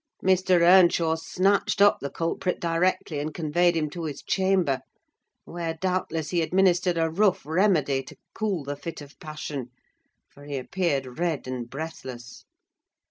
Mr. 0.25 0.61
Earnshaw 0.61 1.13
snatched 1.13 1.79
up 1.79 1.99
the 1.99 2.09
culprit 2.09 2.59
directly 2.59 3.19
and 3.19 3.31
conveyed 3.35 3.77
him 3.77 3.87
to 3.91 4.05
his 4.05 4.23
chamber; 4.23 4.81
where, 5.45 5.75
doubtless, 5.75 6.31
he 6.31 6.41
administered 6.41 6.97
a 6.97 7.07
rough 7.07 7.45
remedy 7.45 8.01
to 8.01 8.17
cool 8.33 8.63
the 8.63 8.75
fit 8.75 9.01
of 9.01 9.19
passion, 9.19 9.69
for 10.27 10.45
he 10.45 10.57
appeared 10.57 11.19
red 11.19 11.47
and 11.47 11.69
breathless. 11.69 12.45